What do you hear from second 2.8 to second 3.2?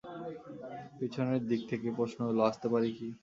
কি।